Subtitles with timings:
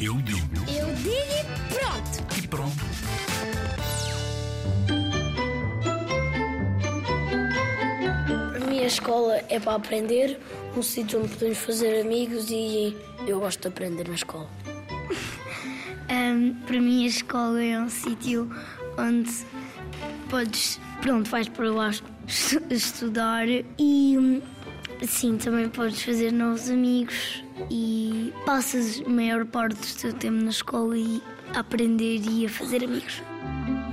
[0.00, 2.38] Eu digo Eu digo e pronto.
[2.42, 2.86] e pronto.
[8.54, 10.38] A minha escola é para aprender,
[10.76, 14.48] um sítio onde podemos fazer amigos e eu gosto de aprender na escola.
[16.08, 18.50] Ahm, para mim, a escola é um sítio
[18.98, 19.30] onde
[20.30, 21.90] podes, pronto, vais para lá
[22.26, 23.64] estu- estudar e,
[24.18, 24.40] hum,
[25.04, 30.50] sim, também podes fazer novos amigos e passas a maior parte do teu tempo na
[30.50, 31.22] escola e
[31.54, 33.22] a aprender e a fazer amigos.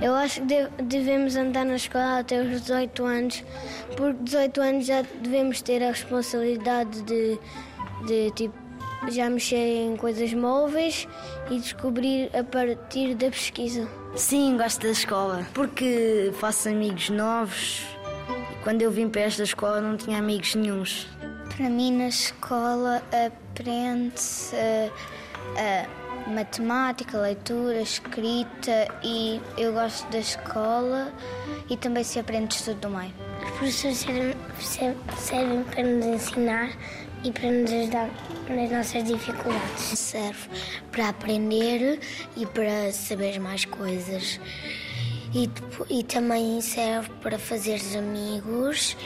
[0.02, 3.42] Eu acho que de- devemos andar na escola até os 18 anos,
[3.96, 7.38] porque 18 anos já devemos ter a responsabilidade de,
[8.06, 8.54] de tipo,
[9.10, 11.06] já mexer em coisas móveis
[11.50, 13.88] e descobrir a partir da pesquisa.
[14.16, 17.82] Sim, gosto da escola, porque faço amigos novos.
[18.64, 21.06] Quando eu vim para esta escola não tinha amigos nenhuns.
[21.56, 24.56] Para mim, na escola, aprende-se
[25.56, 31.12] a matemática, leitura, escrita e eu gosto da escola
[31.68, 33.12] e também se aprende estudo do meio.
[33.44, 36.70] Os professores servem, ser- servem para nos ensinar
[37.22, 38.08] e para nos ajudar
[38.48, 39.98] nas nossas dificuldades.
[39.98, 40.48] Serve
[40.90, 42.00] para aprender
[42.36, 44.40] e para saber mais coisas.
[45.34, 45.50] E,
[45.90, 48.96] e também serve para fazer amigos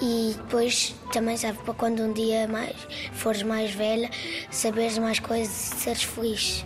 [0.00, 2.74] e depois também serve para quando um dia mais,
[3.12, 4.10] fores mais velha,
[4.50, 6.64] saberes mais coisas e seres feliz.